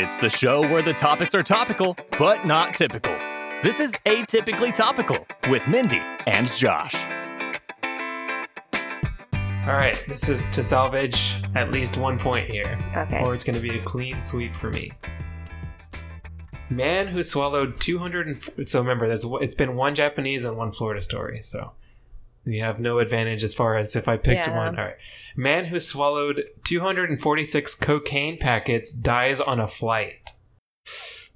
[0.00, 3.12] It's the show where the topics are topical, but not typical.
[3.64, 6.94] This is Atypically Topical with Mindy and Josh.
[9.66, 13.18] All right, this is to salvage at least one point here, Okay.
[13.18, 14.92] or it's going to be a clean sweep for me.
[16.70, 18.28] Man who swallowed 200.
[18.56, 21.72] And, so remember, there's it's been one Japanese and one Florida story, so
[22.44, 24.56] you have no advantage as far as if I picked Yeah.
[24.56, 24.78] one.
[24.78, 24.96] All right,
[25.36, 30.30] man who swallowed 246 cocaine packets dies on a flight.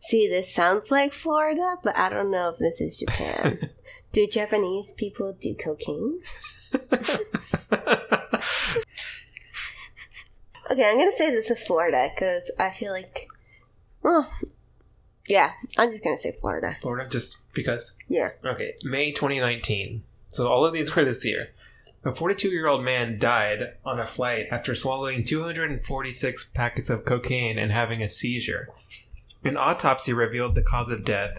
[0.01, 3.70] See, this sounds like Florida, but I don't know if this is Japan.
[4.12, 6.20] do Japanese people do cocaine?
[10.70, 13.27] Okay, I'm gonna say this is Florida because I feel like,
[14.03, 14.30] well,
[15.28, 16.77] yeah, I'm just gonna say Florida.
[16.80, 17.95] Florida, just because.
[18.09, 18.30] Yeah.
[18.45, 20.03] Okay, May 2019.
[20.32, 21.50] So all of these were this year.
[22.04, 27.58] A 42 year old man died on a flight after swallowing 246 packets of cocaine
[27.58, 28.70] and having a seizure.
[29.44, 31.39] An autopsy revealed the cause of death,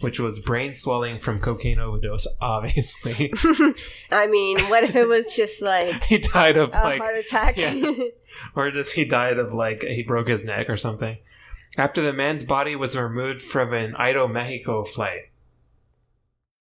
[0.00, 3.32] which was brain swelling from cocaine overdose, obviously.
[4.10, 7.00] I mean, what if it was just like he died of a like.
[7.00, 7.56] heart attack?
[7.56, 7.92] yeah.
[8.54, 9.82] Or just he died of like.
[9.82, 11.16] He broke his neck or something.
[11.78, 15.31] After the man's body was removed from an Aeromexico flight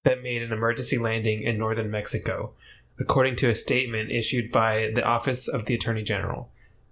[0.04, 2.52] that made an emergency landing in northern Mexico,
[3.00, 6.50] according to a statement issued by the Office of the Attorney General.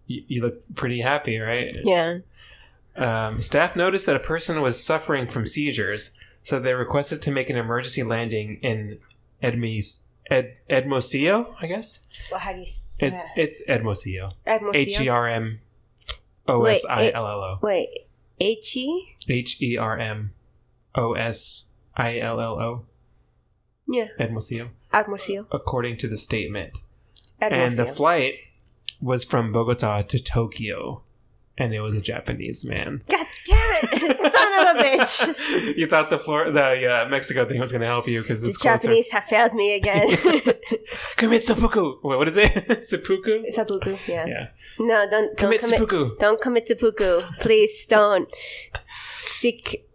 [0.07, 1.75] You, you look pretty happy, right?
[1.83, 2.19] yeah.
[2.95, 6.11] Um, staff noticed that a person was suffering from seizures,
[6.43, 8.99] so they requested to make an emergency landing in
[9.41, 12.01] Edmis, Ed, Edmosillo, I guess?
[12.29, 12.65] Well, how do you?
[12.99, 14.31] It's uh, it's Edmosillo.
[14.45, 14.73] Hermosillo?
[14.73, 15.61] H E R M
[16.47, 17.59] O S I L L O.
[17.61, 17.89] Wait,
[18.39, 19.15] H E?
[19.29, 20.33] H E R M
[20.95, 22.85] O S I L L O.
[23.91, 25.47] Yeah, Edmosillo, Hermosillo.
[25.51, 26.77] according to the statement.
[27.41, 28.33] And the flight
[29.01, 31.01] was from Bogota to Tokyo,
[31.57, 33.01] and it was a Japanese man.
[33.09, 35.75] God damn it, son of a bitch!
[35.77, 38.51] you thought the Flor- the uh, Mexico thing was going to help you because The
[38.53, 38.77] closer.
[38.77, 40.17] Japanese have failed me again.
[41.15, 41.99] Commit seppuku.
[42.03, 42.83] Wait, what is it?
[42.83, 43.43] seppuku.
[43.51, 44.25] seppuku, yeah.
[44.27, 44.47] Yeah.
[44.79, 45.79] No, don't don't Commit commit.
[45.79, 46.15] seppuku.
[46.19, 47.21] Don't commit seppuku.
[47.39, 48.29] Please don't.
[49.39, 49.88] Seek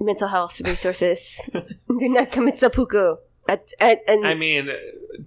[0.00, 1.40] mental health resources.
[1.52, 3.16] Do not commit seppuku.
[3.48, 4.70] At, at, and I mean,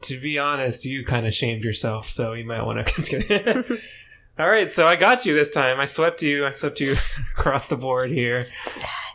[0.02, 3.80] to be honest, you kind of shamed yourself, so you might want to.
[4.40, 5.80] All right, so I got you this time.
[5.80, 6.46] I swept you.
[6.46, 6.96] I swept you
[7.38, 8.46] across the board here.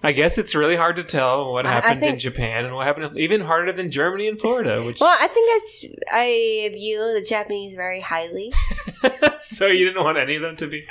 [0.00, 2.86] I guess it's really hard to tell what I- I happened in Japan and what
[2.86, 4.84] happened, even harder than Germany and Florida.
[4.84, 8.52] Which well, I think that's I view the Japanese very highly.
[9.40, 10.86] so you didn't want any of them to be.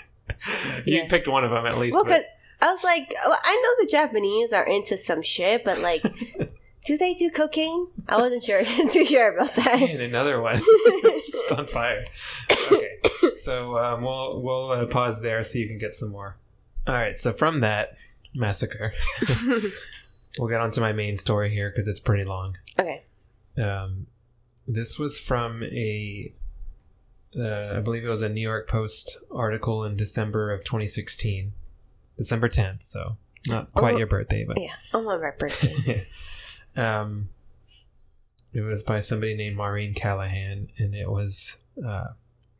[0.86, 1.08] You Yeah.
[1.08, 1.96] picked one of them at least.
[1.96, 2.26] Well, but-
[2.62, 6.04] I was like, well, I know the Japanese are into some shit, but like,
[6.86, 7.88] do they do cocaine?
[8.08, 9.82] I wasn't sure too sure about that.
[9.82, 10.58] And another one
[11.04, 12.06] just on fire.
[12.52, 13.00] Okay,
[13.36, 16.38] so um, we'll we'll uh, pause there so you can get some more.
[16.88, 17.98] All right, so from that
[18.34, 18.94] massacre,
[20.40, 22.58] we'll get on to my main story here because it's pretty long.
[22.80, 23.04] okay.
[23.58, 24.08] Um,
[24.68, 26.32] this was from a,
[27.38, 31.54] uh, I believe it was a New York Post article in December of 2016,
[32.18, 32.84] December 10th.
[32.84, 33.18] So
[33.48, 33.98] not quite Oh.
[33.98, 36.06] your birthday, but Yeah, on my birthday.
[36.76, 37.30] um,
[38.54, 42.08] it was by somebody named Maureen Callahan, and it was uh,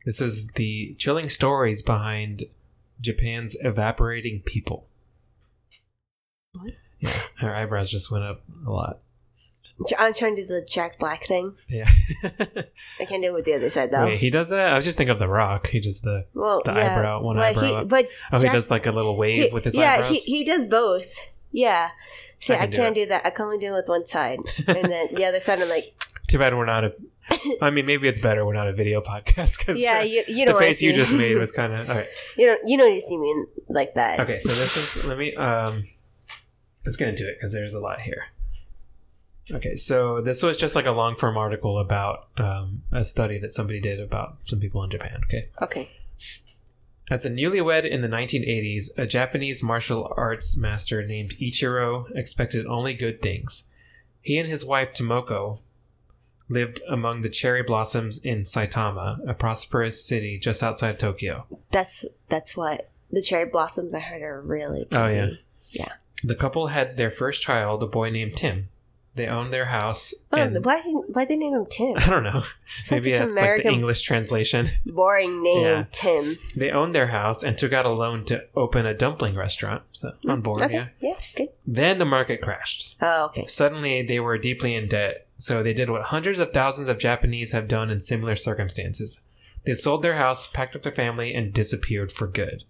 [0.04, 2.44] this is the chilling stories behind
[3.00, 4.86] Japan's evaporating people.
[6.52, 6.72] What?
[7.00, 9.00] Yeah, her eyebrows just went up a lot.
[9.98, 11.54] I'm trying to do the Jack Black thing.
[11.68, 11.88] Yeah.
[12.24, 14.06] I can't do it with the other side though.
[14.06, 14.72] Wait, he does that?
[14.72, 15.68] I was just thinking of The Rock.
[15.68, 17.88] He does the well, the yeah, eyebrow, one but eyebrow He, up.
[17.88, 20.10] but oh, he does like a little wave he- with his yeah, eyebrows.
[20.10, 21.12] he he does both.
[21.52, 21.90] Yeah.
[22.40, 23.04] See, I can do can't it.
[23.04, 23.26] do that.
[23.26, 25.94] I can only do it with one side, and then the other side, I'm like,
[26.28, 26.92] Too bad we're not a.
[27.62, 30.54] I mean, maybe it's better we're not a video podcast because yeah, you you the
[30.54, 32.06] face you just made was kind of all right.
[32.36, 34.20] you don't you don't need to see me like that.
[34.20, 35.88] Okay, so this is let me um
[36.84, 38.24] let's get into it because there's a lot here.
[39.52, 43.54] Okay, so this was just like a long form article about um, a study that
[43.54, 45.20] somebody did about some people in Japan.
[45.24, 45.90] Okay, Okay.
[47.10, 52.92] as a newlywed in the 1980s, a Japanese martial arts master named Ichiro expected only
[52.94, 53.64] good things.
[54.20, 55.60] He and his wife Tomoko
[56.50, 61.46] lived among the cherry blossoms in Saitama, a prosperous city just outside Tokyo.
[61.70, 64.84] That's that's what the cherry blossoms I heard are really.
[64.84, 64.96] Pretty.
[65.02, 65.28] Oh, yeah.
[65.70, 65.92] yeah.
[66.24, 68.68] The couple had their first child, a boy named Tim.
[69.18, 70.14] They own their house.
[70.32, 71.94] Oh, and- why why they name him Tim?
[71.98, 72.44] I don't know.
[72.84, 74.70] Such Maybe an that's like American- the English translation.
[74.86, 75.84] Boring name, Yeah.
[75.92, 76.38] Tim.
[76.56, 79.82] They owned their house and took out a loan to open a dumpling restaurant.
[79.92, 80.74] So on board, Mm, Okay.
[80.74, 80.86] yeah.
[81.00, 81.16] Yeah.
[81.36, 81.48] Good.
[81.66, 82.96] Then the market crashed.
[83.02, 83.46] Oh, okay.
[83.46, 85.26] Suddenly, they were deeply in debt.
[85.36, 89.20] So they did what hundreds of thousands of Japanese have done in similar circumstances.
[89.66, 92.64] They sold their house, packed up their family, and disappeared for good.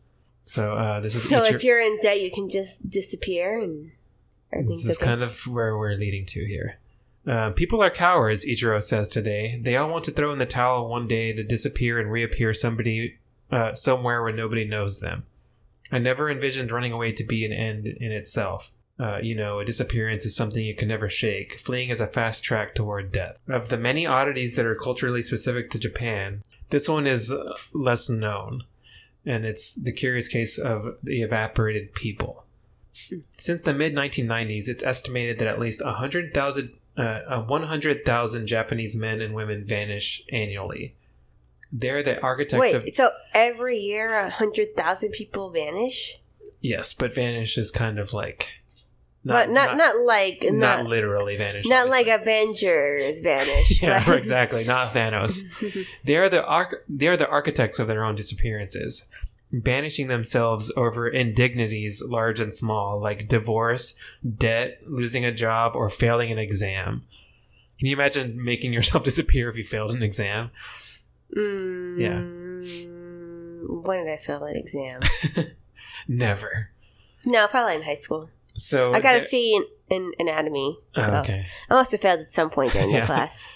[0.47, 3.91] So uh, this is So if you're in debt, you can just disappear and
[4.53, 5.05] This is okay.
[5.05, 6.79] kind of where we're leading to here.
[7.27, 9.61] Uh, people are cowards, Ichiro says today.
[9.63, 13.19] They all want to throw in the towel one day to disappear and reappear somebody
[13.51, 15.25] uh, somewhere where nobody knows them.
[15.93, 18.73] I never envisioned running away to be an end in itself.
[19.01, 21.59] Uh, you know, a disappearance is something you can never shake.
[21.61, 23.37] Fleeing is a fast track toward death.
[23.49, 28.09] Of the many oddities that are culturally specific to Japan, this one is uh, less
[28.09, 28.65] known,
[29.25, 32.45] and it's the curious case of the evaporated people.
[33.39, 39.21] Since the mid 1990s, it's estimated that at least 100,000 uh, uh, 100,000 Japanese men
[39.21, 40.95] and women vanish annually.
[41.71, 46.19] They're the architects Wait, of so every year a hundred thousand people vanish,
[46.61, 48.63] yes, but vanish is kind of like
[49.25, 51.67] but not not, like not, not literally vanish.
[51.67, 52.33] not like obviously.
[52.33, 53.83] Avengers vanish.
[53.83, 54.65] yeah, but- exactly.
[54.65, 55.39] Not Thanos.
[56.05, 59.05] They are the arch- they are the architects of their own disappearances,
[59.53, 63.95] banishing themselves over indignities large and small, like divorce,
[64.37, 67.03] debt, losing a job, or failing an exam.
[67.79, 70.51] Can you imagine making yourself disappear if you failed an exam?
[71.37, 71.99] Mm,
[73.87, 75.01] When did I fail an exam?
[76.09, 76.71] Never.
[77.25, 78.31] No, probably in high school.
[78.55, 79.65] So I got a C in,
[79.97, 80.79] in anatomy.
[80.97, 81.47] Oh, so okay.
[81.71, 83.01] I must have failed at some point during Yeah.
[83.01, 83.47] the class.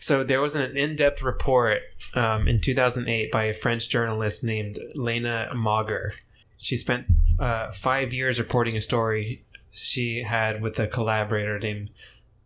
[0.00, 1.82] So there was an in-depth report
[2.14, 6.14] um, in 2008 by a French journalist named Lena Mauger.
[6.58, 7.06] She spent
[7.38, 11.90] uh, five years reporting a story she had with a collaborator named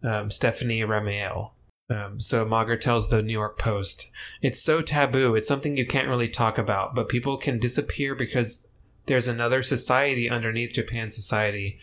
[0.02, 1.52] um, Stephanie Remael.
[1.88, 4.10] Um, so Mauger tells the New York Post,
[4.42, 5.34] "It's so taboo.
[5.34, 6.94] It's something you can't really talk about.
[6.94, 8.64] But people can disappear because
[9.06, 11.78] there's another society underneath Japan's society.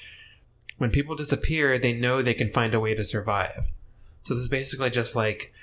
[0.78, 3.68] When people disappear, they know they can find a way to survive.
[4.24, 5.54] So this is basically just like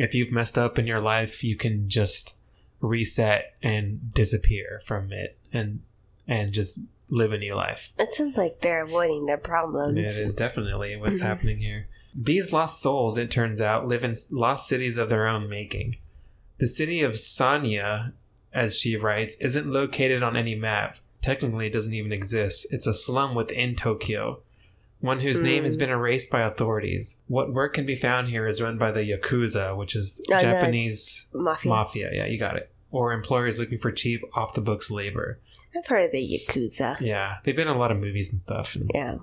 [0.00, 2.34] if you've messed up in your life, you can just
[2.80, 5.80] reset and disappear from it and
[6.26, 6.78] and just
[7.10, 7.92] live a new life.
[7.98, 9.98] It sounds like they're avoiding their problems.
[9.98, 11.26] It is definitely what's Mhm.
[11.26, 11.88] happening here.
[12.14, 15.96] These lost souls, it turns out, live in lost cities of their own making.
[16.58, 18.12] The city of Sanya,
[18.52, 20.96] as she writes, isn't located on any map.
[21.20, 22.66] Technically, it doesn't even exist.
[22.70, 24.40] It's a slum within Tokyo,
[25.00, 25.80] one whose name has Mm.
[25.80, 27.16] been erased by authorities.
[27.26, 31.26] What work can be found here is run by the Yakuza, which is the- Japanese
[31.32, 31.68] Mafia.
[31.68, 32.10] mafia.
[32.12, 32.70] Yeah, you got it.
[32.90, 35.38] Or employers looking for cheap, off the books labor.
[35.76, 36.18] I've heard of the
[36.48, 37.00] Yakuza.
[37.00, 38.74] Yeah, they've been in a lot of movies and stuff.
[38.74, 39.16] and- Yeah.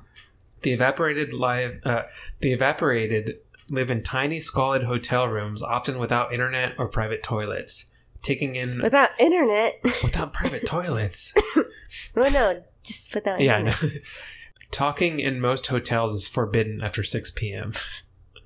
[0.63, 2.03] the evaporated live, uh,
[2.39, 3.37] the evaporated
[3.69, 7.91] live in tiny, squalid hotel rooms, often without internet or private toilets.
[8.23, 9.79] Taking in Without internet.
[10.03, 11.33] without private toilets.
[12.15, 13.83] well, no, just without yeah, internet.
[13.83, 13.89] know.
[14.71, 17.73] Talking in most hotels is forbidden after six p.m.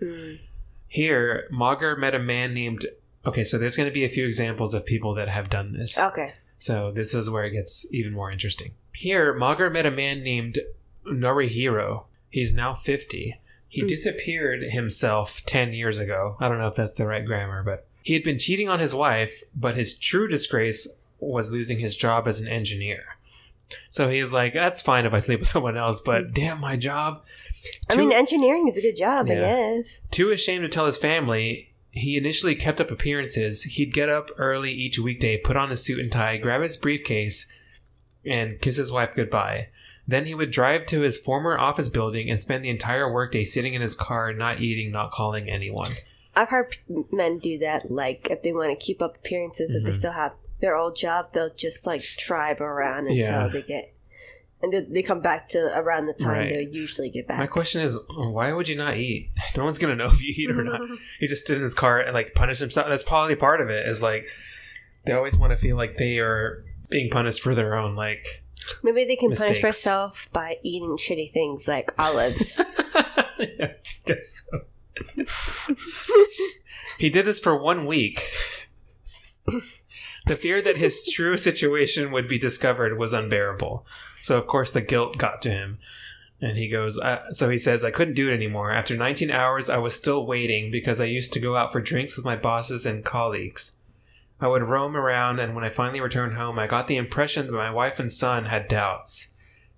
[0.01, 0.39] Mm.
[0.88, 2.85] Here, Mauger met a man named.
[3.25, 5.97] Okay, so there's going to be a few examples of people that have done this.
[5.97, 6.33] Okay.
[6.57, 8.71] So this is where it gets even more interesting.
[8.94, 10.59] Here, Mauger met a man named
[11.06, 12.06] Norihiro.
[12.29, 13.39] He's now 50.
[13.67, 13.88] He Hmm.
[13.88, 16.35] disappeared himself 10 years ago.
[16.39, 18.94] I don't know if that's the right grammar, but he had been cheating on his
[18.94, 20.88] wife, but his true disgrace
[21.19, 23.11] was losing his job as an engineer.
[23.89, 27.23] So he's like, that's fine if I sleep with someone else, but damn my job.
[27.89, 29.75] I Too- mean, engineering is a good job, I Yeah.
[29.77, 30.00] guess.
[30.12, 33.63] too ashamed to tell his family, he initially kept up appearances.
[33.63, 37.48] He'd get up early each weekday, put on a suit and tie, grab his briefcase,
[38.25, 39.67] and kiss his wife goodbye.
[40.07, 43.74] Then he would drive to his former office building and spend the entire workday sitting
[43.74, 45.91] in his car, not eating, not calling anyone.
[46.36, 47.91] I've heard p- men do that.
[47.91, 49.96] Like, if they want to keep up appearances, if they Mhm.
[49.96, 50.31] still have
[50.62, 53.48] their old job, they'll just like tribe around until Yeah.
[53.48, 53.94] they get,
[54.62, 56.50] and then they come back to around the time Right.
[56.50, 57.39] they usually get back.
[57.39, 59.30] My question is, why would you not eat?
[59.58, 60.82] No one's gonna know if you eat or not.
[61.20, 62.88] he just stood in his car and like punished himself.
[62.88, 63.88] That's probably part of it.
[63.88, 64.25] Is like
[65.06, 68.44] they always want to feel like they are being punished for their own like
[68.84, 72.56] Maybe they can punish myself by eating shitty things like olives.
[73.39, 73.74] yeah,
[74.06, 75.25] guess so.
[77.00, 78.30] he did this for one week.
[80.28, 83.86] The fear that his true situation would be discovered was unbearable.
[84.22, 85.80] So, of course, the guilt got to him.
[86.40, 88.72] And he goes, uh, so he says, I couldn't do it anymore.
[88.72, 92.16] After 19 hours, I was still waiting because I used to go out for drinks
[92.16, 93.74] with my bosses and colleagues.
[94.40, 97.51] I would roam around, and when I finally returned home, I got the impression that
[97.54, 99.28] my wife and son had doubts.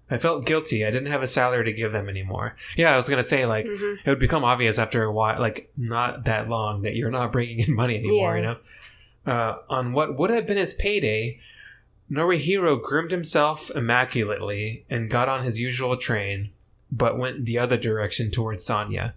[0.09, 0.85] I felt guilty.
[0.85, 2.55] I didn't have a salary to give them anymore.
[2.77, 3.97] Yeah, I was gonna say like Mhm.
[4.05, 7.59] it would become obvious after a while, like not that long, that you're not bringing
[7.59, 8.35] in money anymore.
[8.37, 8.41] Yeah.
[8.41, 8.57] You know,
[9.25, 11.39] uh, on what would have been his payday,
[12.11, 16.51] Norihiro groomed himself immaculately and got on his usual train,
[16.91, 19.13] but went the other direction towards Sanya.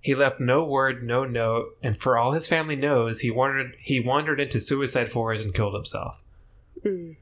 [0.00, 4.00] He left no word, no note, and for all his family knows, he wandered he
[4.00, 6.16] wandered into Suicide Forest and killed himself.
[6.82, 7.16] Mm.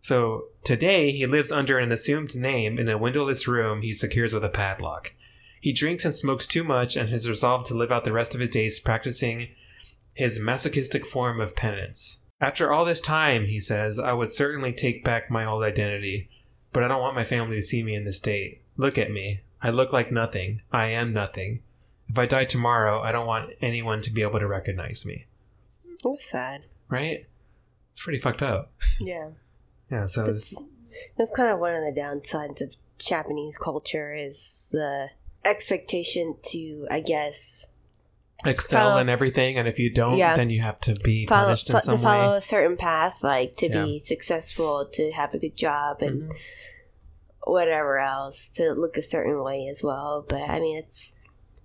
[0.00, 4.44] So today he lives under an assumed name in a windowless room he secures with
[4.44, 5.12] a padlock.
[5.60, 8.40] He drinks and smokes too much and has resolved to live out the rest of
[8.40, 9.48] his days practicing
[10.14, 12.20] his masochistic form of penance.
[12.40, 16.28] After all this time, he says, I would certainly take back my old identity,
[16.72, 18.62] but I don't want my family to see me in this state.
[18.76, 19.40] Look at me.
[19.62, 20.62] I look like nothing.
[20.72, 21.62] I am nothing.
[22.08, 25.26] If I die tomorrow, I don't want anyone to be able to recognize me.
[26.02, 26.66] That's sad.
[26.88, 27.26] Right?
[27.92, 28.72] It's pretty fucked up.
[29.00, 29.30] Yeah.
[29.90, 30.64] Yeah, so That's, this,
[31.18, 35.10] that's kind of one of the downsides of Japanese culture is the
[35.44, 37.66] expectation to, I guess,
[38.50, 40.34] excel follow- in everything, and if you don't, Yeah.
[40.36, 42.36] then you have to be follow punished in fo- some to follow way.
[42.38, 43.84] a certain path, like to Yeah.
[43.84, 46.36] be successful, to have a good job, and Mhm.
[47.46, 50.24] whatever else, to look a certain way as well.
[50.28, 51.12] But I mean, it's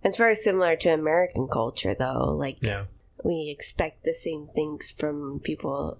[0.04, 2.36] it's very similar to American culture, though.
[2.38, 2.86] Like Yeah.
[3.24, 5.98] we expect the same things from people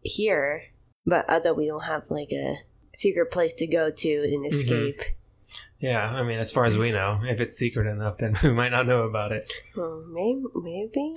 [0.00, 0.62] here,
[1.06, 2.56] but although we don't have like a
[2.94, 4.58] secret place to go to and Mm-hmm.
[5.84, 8.70] Yeah, I mean, as far as we know, if it's secret enough, then we might
[8.70, 9.52] not know about it.
[9.76, 11.14] Well, maybe, maybe.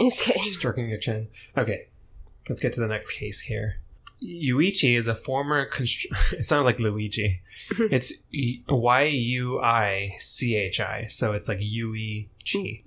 [0.00, 0.50] okay.
[0.52, 1.28] Stroking your chin.
[1.56, 1.88] Okay,
[2.48, 3.76] let's get to the next case here.
[4.22, 5.68] Yuichi is a former.
[5.68, 7.42] Constr- it sounded like Luigi.
[7.78, 8.14] it's
[8.70, 12.26] Y U I C H I, so it's like Yuichi.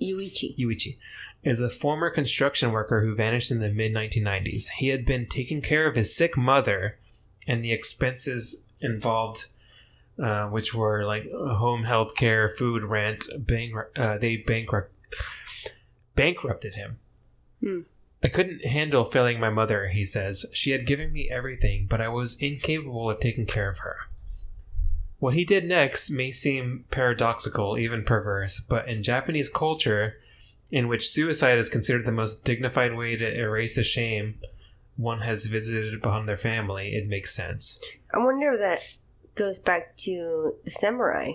[0.01, 0.57] Yuichi.
[0.57, 0.97] Yuichi
[1.43, 4.69] is a former construction worker who vanished in the mid 1990s.
[4.79, 6.97] He had been taking care of his sick mother,
[7.47, 9.45] and the expenses involved,
[10.21, 14.91] uh, which were like home health care, food, rent, bankrupt, uh, they bankrupt
[16.15, 16.99] bankrupted him.
[17.61, 17.81] Hmm.
[18.21, 20.45] I couldn't handle failing my mother, he says.
[20.51, 23.95] She had given me everything, but I was incapable of taking care of her.
[25.19, 30.15] What he did next may seem paradoxical, even perverse, but in Japanese culture,
[30.71, 34.35] in which suicide is considered the most dignified way to erase the shame
[34.99, 37.79] one has visited upon their family, it makes sense.
[38.13, 38.81] I wonder if that
[39.39, 41.31] goes back to the samurai.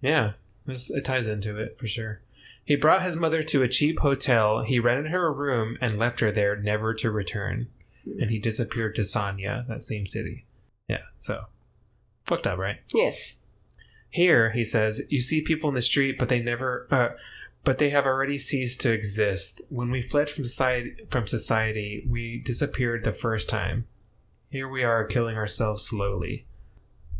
[0.00, 0.32] Yeah,
[0.64, 2.22] this, it ties into it for sure.
[2.64, 4.62] He brought his mother to a cheap hotel.
[4.62, 7.68] He rented her a room and left her there, never to return.
[8.18, 10.46] And he disappeared to Sanya, that same city.
[10.88, 11.44] Yeah, so
[12.24, 12.78] fucked up, right?
[12.94, 13.12] Yeah.
[14.08, 17.08] Here, he says, you see people in the street, but they never, uh,
[17.64, 19.60] but they have already ceased to exist.
[19.68, 23.86] When we fled from society, from society, we disappeared the first time.
[24.48, 26.46] Here we are, killing ourselves slowly.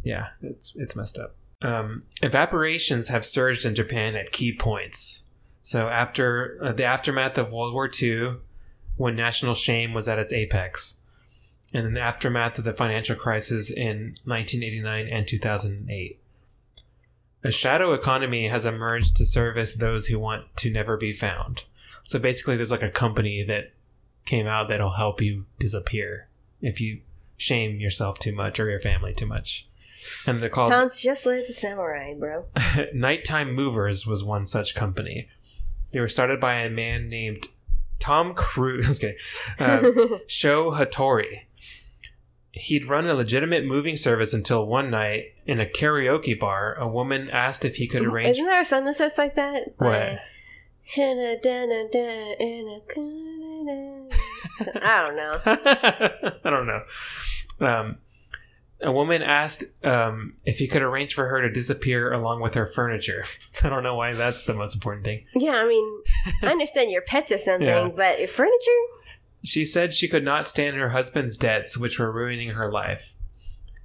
[0.04, 1.34] Yeah, it's it's messed up.
[1.62, 5.22] Um, evaporations have surged in Japan at key points.
[5.62, 8.36] So after uh, the aftermath of World War II,
[8.96, 10.96] when national shame was at its apex,
[11.72, 16.20] and in the aftermath of the financial crisis in 1989 and 2008.
[17.42, 21.64] A shadow economy has emerged to service those who want to never be found.
[22.04, 23.72] So basically, there's like a company that
[24.24, 26.28] came out that'll help you disappear
[26.62, 27.00] if you
[27.36, 29.68] shame yourself too much or your family too much.
[30.26, 32.46] And they're called Sounds just like the samurai, bro.
[32.94, 35.28] Nighttime Movers was one such company.
[35.92, 37.48] They were started by a man named
[38.00, 39.02] Tom Cruise.
[39.04, 39.16] Okay,
[39.58, 41.42] uh, Sho Hattori.
[42.52, 47.28] He'd run a legitimate moving service until one night in a karaoke bar, a woman
[47.30, 48.36] asked if he could arrange.
[48.36, 49.74] Isn't there a song that starts like that?
[49.78, 49.90] What?
[49.90, 50.18] Like,
[50.94, 54.16] "Hina-dana-da, ina-kana-da."
[54.82, 55.40] I don't know.
[56.44, 56.82] I don't know.
[57.66, 57.96] Um,
[58.80, 62.66] a woman asked um, if he could arrange for her to disappear along with her
[62.66, 63.24] furniture.
[63.62, 65.24] I don't know why that's the most important thing.
[65.34, 66.02] Yeah, I mean,
[66.42, 67.88] I understand your pets or something, Yeah.
[67.94, 68.70] but your furniture?
[69.42, 73.14] She said she could not stand her husband's debts, which were ruining her life.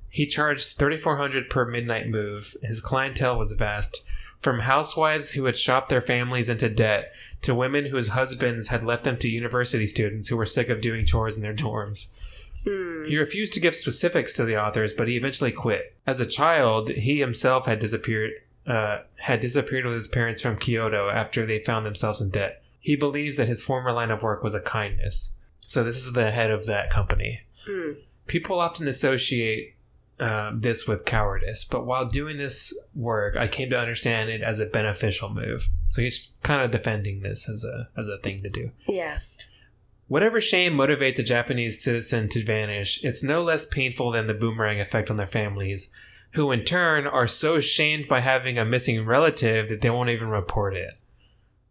[0.09, 2.55] He charged thirty four hundred per midnight move.
[2.63, 4.03] His clientele was vast,
[4.41, 7.11] from housewives who had shopped their families into debt
[7.43, 11.05] to women whose husbands had left them to university students who were sick of doing
[11.05, 12.07] chores in their dorms.
[12.69, 13.05] Hmm.
[13.05, 15.95] He refused to give specifics to the authors, but he eventually quit.
[16.05, 18.31] As a child, he himself had disappeared.
[18.67, 22.61] Uh, had disappeared with his parents from Kyoto after they found themselves in debt.
[22.79, 25.31] He believes that his former line of work was a kindness.
[25.61, 27.41] So this is the head of that company.
[27.65, 27.93] Hmm.
[28.27, 29.73] People often associate
[30.19, 34.59] um, this with cowardice, but while doing this work, I came to understand it as
[34.59, 35.67] a beneficial move.
[35.87, 38.71] So he's kind of defending this as a as a thing to do.
[38.87, 39.19] Yeah.
[40.09, 44.81] Whatever shame motivates a Japanese citizen to vanish, it's no less painful than the boomerang
[44.81, 45.89] effect on their families,
[46.33, 50.27] who in turn are so shamed by having a missing relative that they won't even
[50.29, 50.95] report it.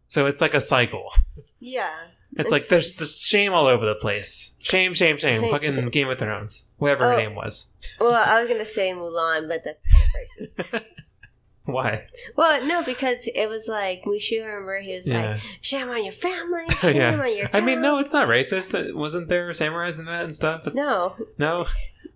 [0.07, 1.13] So it's like a cycle.
[1.61, 1.91] Yeah.
[2.37, 4.53] It's like there's, there's shame all over the place.
[4.61, 5.41] Shame, shame, shame.
[5.41, 5.89] Shame, Fucking shame.
[5.91, 6.65] Game of Thrones.
[6.79, 7.17] Whatever her Oh.
[7.17, 7.67] name was.
[8.01, 10.05] Well, I was going to say Mulan, but that's kind
[10.61, 10.85] of racist.
[11.69, 12.07] Why?
[12.35, 15.33] well, no, because it was like, Mushu, remember, he was Yeah.
[15.33, 17.21] like, shame on your family, shame yeah.
[17.21, 18.95] on your I mean, no, it's not racist.
[18.95, 20.67] Wasn't there samurais in that and stuff?
[20.67, 21.15] It's, No.
[21.37, 21.67] No?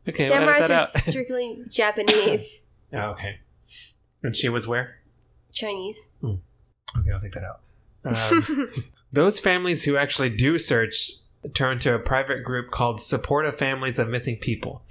[0.08, 0.88] Okay, we'll Samurais that are out.
[1.08, 2.62] strictly Japanese,
[2.94, 3.40] oh, okay.
[4.22, 4.96] And she was where?
[5.52, 6.08] Chinese.
[6.24, 7.60] Okay, I'll take that out.
[8.04, 8.70] Um,
[9.12, 11.10] those families who actually do search
[11.54, 14.82] turn to a private group called Supportive Families of Missing People,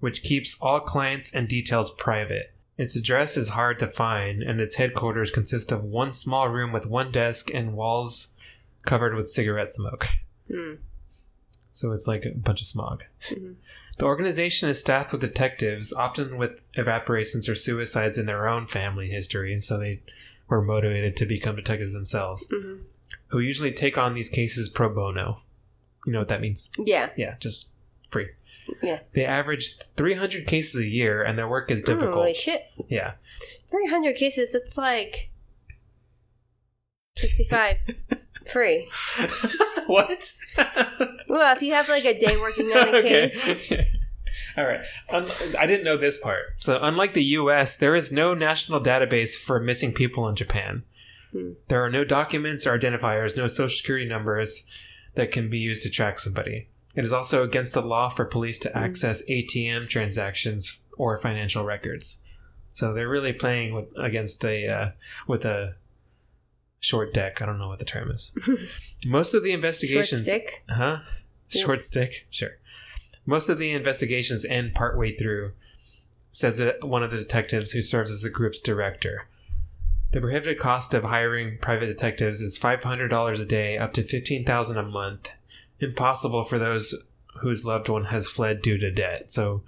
[0.00, 2.50] which keeps all clients and details private.
[2.76, 6.86] Its address is hard to find, and its headquarters consist of one small room with
[6.86, 8.28] one desk and walls
[8.84, 10.08] covered with cigarette smoke.
[10.50, 10.74] Hmm.
[11.70, 13.04] So it's like a bunch of smog.
[13.30, 13.54] Mhm.
[13.98, 19.08] The organization is staffed with detectives, often with evaporations or suicides in their own family
[19.08, 20.00] history, and so they
[20.48, 22.80] were motivated to become detectives themselves, Mhm.
[23.28, 25.42] who usually take on these cases pro bono.
[26.06, 26.70] You know what that means?
[26.78, 27.10] Yeah.
[27.16, 27.70] Yeah, just
[28.10, 28.30] free.
[28.82, 29.00] Yeah.
[29.14, 32.14] They average 300 cases a year, and their work is difficult.
[32.14, 32.62] Holy shit.
[32.88, 33.12] Yeah.
[33.70, 35.30] 300 cases, it's like
[37.16, 37.76] 65
[38.52, 38.88] free.
[39.86, 40.32] what?
[41.26, 43.88] Well, if you have like a day working on a case, okay.
[44.56, 44.82] All right.
[45.10, 45.28] Un-
[45.58, 46.42] I didn't know this part.
[46.60, 50.84] So, unlike the U.S., there is no national database for missing people in Japan.
[51.32, 51.52] Hmm.
[51.66, 54.62] There are no documents or identifiers, no social security numbers
[55.16, 56.68] that can be used to track somebody.
[56.94, 62.22] It is also against the law for police to access ATM transactions or financial records.
[62.72, 64.90] So they're really playing with against a uh,
[65.26, 65.74] with a
[66.80, 67.40] short deck.
[67.40, 68.32] I don't know what the term is.
[69.06, 70.62] Most of the short investigations stick.
[70.68, 70.98] Huh?
[71.50, 71.62] Yeah.
[71.62, 72.26] Short stick?
[72.30, 72.58] Sure.
[73.26, 75.52] Most of the investigations end partway through,
[76.30, 79.28] says one of the detectives who serves as the group's director.
[80.12, 84.82] The prohibited cost of hiring private detectives is $500 a day up to 15,000 a
[84.82, 85.30] month.
[85.80, 86.94] Impossible for those
[87.40, 89.30] whose loved one has fled due to debt.
[89.30, 89.62] So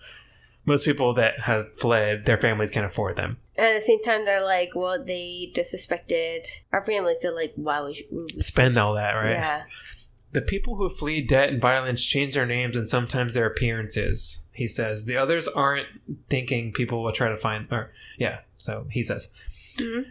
[0.65, 3.39] most people that have fled, their families can't afford them.
[3.57, 7.81] And at the same time, they're like, well, they disrespected our family, so like, why
[7.81, 9.31] would we Spend all that, right?
[9.31, 9.63] Yeah.
[10.33, 14.67] The people who flee debt and violence change their names and sometimes their appearances, he
[14.67, 15.07] says.
[15.07, 15.87] The others aren't
[16.29, 19.31] thinking people will try to find, or, yeah, so he says.
[19.79, 20.07] Mhm.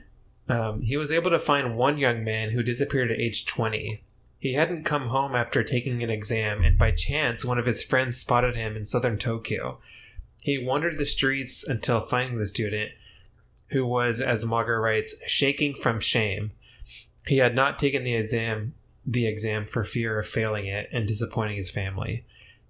[0.48, 4.02] Um, he was able to find one young man who disappeared at age 20.
[4.46, 8.18] He hadn't come home after taking an exam, and by chance, one of his friends
[8.18, 9.80] spotted him in southern Tokyo.
[10.40, 12.92] He wandered the streets until finding the student,
[13.70, 16.52] who was, as Margaret writes, shaking from shame.
[17.26, 21.58] He had not taken the exam the exam for fear of failing it and disappointing
[21.58, 22.24] his family.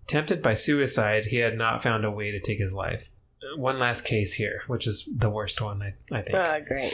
[0.08, 3.10] Tempted by suicide, he had not found a way to take his life.
[3.58, 6.38] One last case here, which is the worst one, I, I think.
[6.38, 6.94] Oh, great.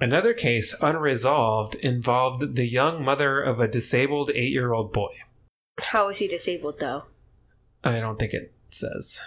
[0.00, 5.10] Another case, unresolved, involved the young mother of a disabled eight year old boy.
[5.78, 7.04] How is he disabled though?
[7.84, 9.20] I don't think it says.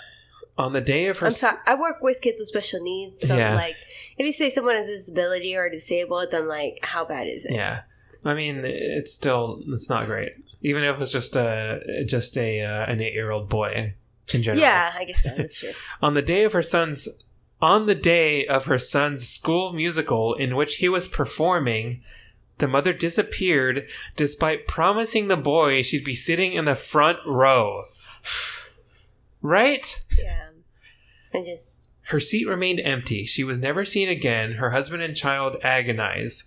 [0.58, 1.28] On the day of her.
[1.28, 1.58] I'm sorry.
[1.66, 3.56] I work with kids with special needs, so Yeah.
[3.56, 3.76] like,
[4.18, 7.54] if you say someone has a disability or disabled, then like, how bad is it?
[7.56, 7.82] Yeah.
[8.24, 10.34] I mean, it's still it's not great.
[10.62, 13.96] Even if it's just a just a uh, an eight year old boy
[14.34, 14.62] in general.
[14.62, 15.34] Yeah, I guess so.
[15.36, 15.72] That's true.
[16.04, 17.08] On the day of her son's
[17.62, 22.02] on the day of her son's school musical in which he was performing,
[22.58, 27.84] the mother disappeared despite promising the boy she'd be sitting in the front row.
[29.43, 30.00] Right?
[30.19, 30.50] Yeah.
[31.34, 33.26] I just Her seat remained empty.
[33.26, 34.54] She was never seen again.
[34.54, 36.43] Her husband and child agonized.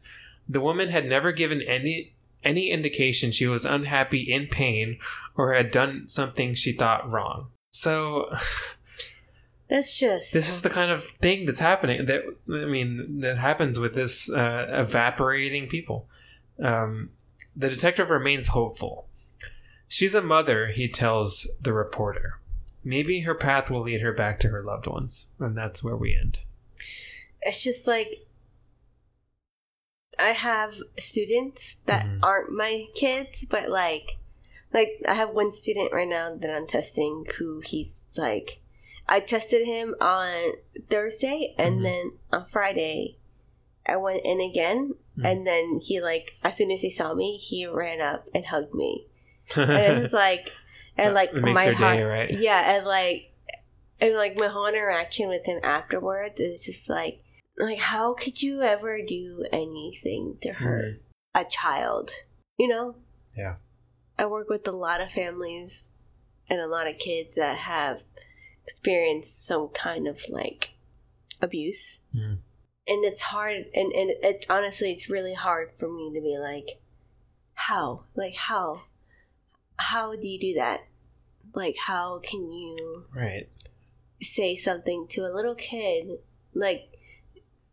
[0.48, 4.98] The woman had never given any any indication she was unhappy, in pain,
[5.34, 7.48] or had done something she thought wrong.
[7.70, 8.32] So
[9.68, 13.78] that's just this is the kind of thing that's happening that I mean that happens
[13.78, 16.06] with this uh, evaporating people.
[16.62, 17.10] Um,
[17.56, 19.08] the detective remains hopeful.
[19.88, 22.40] She's a mother, he tells the reporter.
[22.82, 26.14] Maybe her path will lead her back to her loved ones, and that's where we
[26.14, 26.40] end.
[27.42, 28.26] it's just like
[30.18, 32.20] I have students that Mhm.
[32.22, 34.18] aren't my kids, but like
[34.72, 38.60] like I have one student right now that I'm testing who he's like
[39.08, 40.52] I tested him on
[40.88, 41.82] Thursday and Mhm.
[41.82, 43.18] then on Friday
[43.86, 45.24] I went in again Mhm.
[45.26, 48.74] and then he like as soon as he saw me he ran up and hugged
[48.74, 49.06] me.
[49.56, 50.52] And it was like
[50.96, 52.30] and like my their day, heart right?
[52.38, 53.30] yeah and like
[54.00, 57.20] and like my whole interaction with him afterwards is just like
[57.58, 61.00] like how could you ever do anything to hurt
[61.34, 62.12] a child
[62.56, 62.94] you know
[63.36, 63.56] Yeah.
[64.18, 65.92] i work with a lot of families
[66.48, 68.02] and a lot of kids that have
[68.64, 70.70] experienced some kind of like
[71.40, 72.00] abuse.
[72.14, 72.38] Mm.
[72.86, 76.78] and it's hard and, and it's honestly it's really hard for me to be like
[77.54, 78.04] how?
[78.14, 78.82] Like how?
[79.76, 80.80] How do you do that?
[81.54, 83.48] Like how can you Right.
[84.22, 86.18] say something to a little kid?
[86.54, 86.93] Like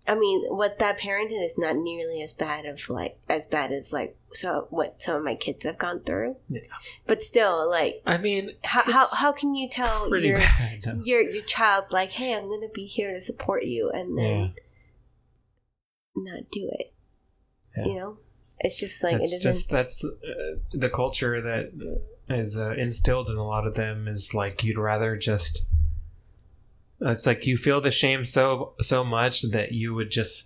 [0.08, 3.94] I mean, what that parenting is not nearly as bad of like as bad as
[3.94, 6.38] like so what some of my kids have gone through.
[6.50, 6.62] Yeah.
[7.06, 11.02] But still, like I mean, how how, how can you tell your bad.
[11.04, 14.54] your your child like, hey, I'm gonna be here to support you, and then
[16.16, 16.92] not do it?
[17.78, 17.86] Yeah.
[17.86, 18.18] You know,
[18.60, 20.10] it's just like it's it just that's uh,
[20.74, 25.16] the culture that is uh, instilled in a lot of them is like you'd rather
[25.16, 25.64] just
[27.02, 30.46] it's like you feel the shame so so much that you would just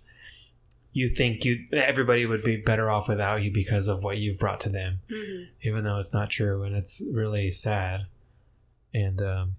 [0.92, 4.60] you think you everybody would be better off without you because of what you've brought
[4.60, 5.46] to them Mhm.
[5.62, 8.06] even though it's not true and it's really sad
[8.94, 9.56] and um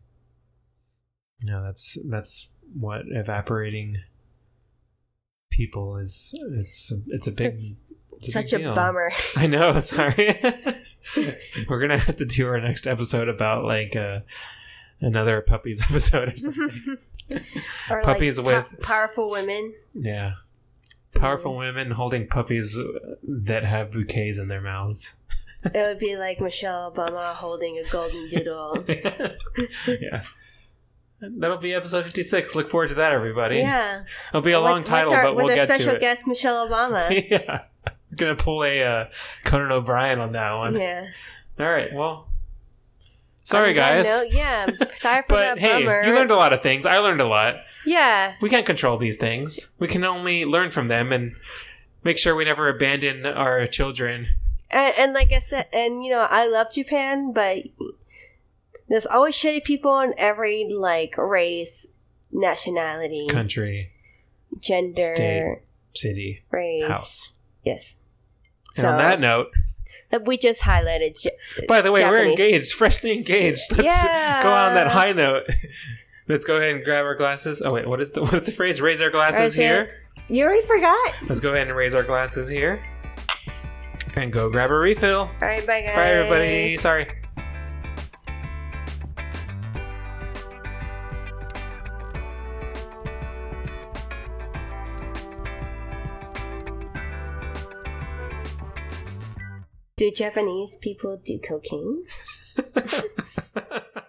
[1.44, 3.98] you know that's that's what evaporating
[5.52, 7.54] people is it's it's a big
[8.20, 9.12] it's Such big a bummer.
[9.36, 9.80] I know.
[9.80, 10.40] Sorry.
[11.70, 14.22] We're gonna have to do our next episode about like uh,
[15.02, 16.98] another puppies episode or something.
[17.90, 19.74] or Puppies like, with- powerful women.
[19.94, 20.34] yeah,
[21.16, 22.78] powerful women holding puppies
[23.24, 25.16] that have bouquets in their mouths.
[25.64, 28.86] It would be like Michelle Obama holding a golden doodle.
[29.88, 30.24] yeah.
[31.20, 32.54] That'll be episode fifty-six.
[32.54, 33.58] Look forward to that, everybody.
[33.58, 35.62] yeah, It'll be a long With- title, with our, but we'll get to it.
[35.64, 37.10] with our special guest Michelle Obama.
[37.30, 39.06] yeah, we're gonna pull a uh,
[39.46, 40.76] Conan O'Brien on that one.
[40.80, 41.08] yeah.
[41.60, 41.92] All right.
[41.92, 42.30] Well,
[43.48, 44.06] sorry guys.
[44.06, 44.68] note, yeah.
[44.96, 46.04] Sorry for But that hey, bummer.
[46.04, 46.86] you learned a lot of things.
[46.86, 47.56] I learned a lot.
[47.86, 48.34] yeah.
[48.42, 49.70] We can't control these things.
[49.80, 51.36] We can only learn from them and
[52.04, 54.28] make sure we never abandon our children.
[54.70, 57.64] And, and like I said, and you know, I love Japan, but
[58.90, 61.88] there's always shitty people in every like race,
[62.32, 63.92] nationality, Country,
[64.60, 65.58] gender, State.
[65.96, 66.88] city, race.
[66.88, 67.34] house.
[67.64, 67.96] Yes.
[68.76, 69.48] And on that note,
[70.10, 71.15] that we just highlighted.
[71.67, 73.62] By the way, we're engaged, freshly engaged.
[73.71, 74.43] Let's Yeah.
[74.43, 75.43] go on that high note.
[76.28, 77.62] Let's go ahead and grab our glasses.
[77.63, 78.82] Oh wait, what is the what is the phrase?
[78.82, 80.02] Raise our glasses here.
[80.28, 81.13] You already forgot.
[81.30, 82.84] Let's go ahead and raise our glasses here.
[84.15, 85.19] And go grab a refill.
[85.19, 85.95] All right, bye guys.
[85.95, 86.78] Bye everybody.
[86.78, 87.08] Sorry.
[99.98, 102.06] Do Japanese people do cocaine?